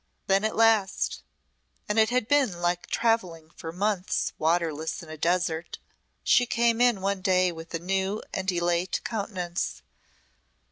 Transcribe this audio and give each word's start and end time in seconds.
Then 0.25 0.43
at 0.43 0.55
last 0.55 1.21
and 1.87 1.99
it 1.99 2.09
had 2.09 2.27
been 2.27 2.59
like 2.59 2.87
travelling 2.87 3.51
for 3.51 3.71
months 3.71 4.33
waterless 4.39 5.03
in 5.03 5.09
a 5.09 5.15
desert 5.17 5.77
she 6.23 6.47
came 6.47 6.81
in 6.81 7.01
one 7.01 7.21
day 7.21 7.51
with 7.51 7.71
a 7.75 7.77
new 7.77 8.23
and 8.33 8.51
elate 8.51 8.99
countenance. 9.03 9.83